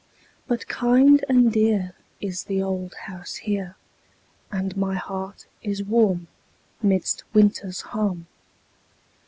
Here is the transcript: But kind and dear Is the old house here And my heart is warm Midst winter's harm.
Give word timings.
But 0.47 0.67
kind 0.67 1.23
and 1.29 1.53
dear 1.53 1.93
Is 2.21 2.45
the 2.45 2.59
old 2.59 2.95
house 3.05 3.35
here 3.35 3.75
And 4.51 4.75
my 4.75 4.95
heart 4.95 5.45
is 5.61 5.83
warm 5.83 6.27
Midst 6.81 7.23
winter's 7.35 7.81
harm. 7.81 8.25